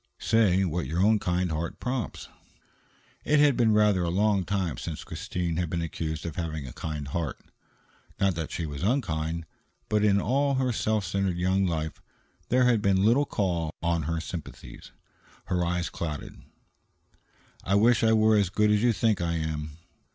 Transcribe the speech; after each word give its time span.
"Say 0.17 0.65
what 0.65 0.87
your 0.87 0.99
own 1.03 1.19
kind 1.19 1.51
heart 1.51 1.79
prompts." 1.79 2.27
It 3.23 3.37
had 3.37 3.55
been 3.55 3.71
rather 3.71 4.01
a 4.01 4.09
long 4.09 4.45
time 4.45 4.77
since 4.79 5.03
Christine 5.03 5.57
had 5.57 5.69
been 5.69 5.83
accused 5.83 6.25
of 6.25 6.37
having 6.37 6.65
a 6.65 6.73
kind 6.73 7.09
heart. 7.09 7.39
Not 8.19 8.33
that 8.33 8.49
she 8.49 8.65
was 8.65 8.81
unkind, 8.81 9.45
but 9.89 10.03
in 10.03 10.19
all 10.19 10.55
her 10.55 10.71
self 10.73 11.05
centered 11.05 11.37
young 11.37 11.67
life 11.67 12.01
there 12.49 12.63
had 12.65 12.81
been 12.81 13.05
little 13.05 13.25
call 13.27 13.75
on 13.83 14.01
her 14.09 14.19
sympathies. 14.19 14.91
Her 15.45 15.63
eyes 15.63 15.91
clouded. 15.91 16.41
"I 17.63 17.75
wish 17.75 18.03
I 18.03 18.11
were 18.13 18.35
as 18.37 18.49
good 18.49 18.71
as 18.71 18.81
you 18.81 18.93
think 18.93 19.21
I 19.21 19.33
am." 19.33 19.77